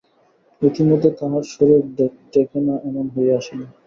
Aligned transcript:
ইতিমধ্যে 0.61 1.09
তাহার 1.19 1.43
শরীর 1.51 1.81
টেঁকে 2.31 2.59
না 2.67 2.75
এমন 2.89 3.05
হইয়া 3.13 3.35
আসিল। 3.39 3.61